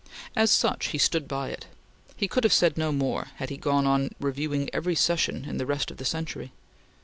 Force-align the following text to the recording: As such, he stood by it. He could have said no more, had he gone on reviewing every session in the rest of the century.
As 0.35 0.49
such, 0.49 0.87
he 0.87 0.97
stood 0.97 1.27
by 1.27 1.49
it. 1.49 1.67
He 2.15 2.27
could 2.27 2.43
have 2.43 2.51
said 2.53 2.75
no 2.75 2.91
more, 2.91 3.27
had 3.35 3.51
he 3.51 3.55
gone 3.57 3.85
on 3.85 4.09
reviewing 4.19 4.67
every 4.73 4.95
session 4.95 5.45
in 5.45 5.57
the 5.57 5.65
rest 5.67 5.91
of 5.91 5.97
the 5.97 6.05
century. 6.05 6.51